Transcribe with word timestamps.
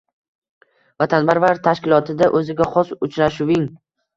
“Vatanparvar” 1.03 1.61
tashkilotida 1.67 2.33
o‘ziga 2.41 2.71
xos 2.73 2.93
uchrashuvng 3.09 3.71